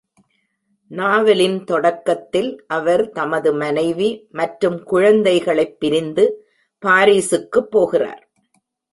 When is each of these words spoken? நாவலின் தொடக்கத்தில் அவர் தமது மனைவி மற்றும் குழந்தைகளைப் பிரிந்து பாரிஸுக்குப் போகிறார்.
நாவலின் 0.91 1.63
தொடக்கத்தில் 1.63 2.63
அவர் 2.67 3.09
தமது 3.09 3.53
மனைவி 3.53 4.27
மற்றும் 4.31 4.83
குழந்தைகளைப் 4.83 5.79
பிரிந்து 5.79 6.25
பாரிஸுக்குப் 6.85 7.71
போகிறார். 7.71 8.23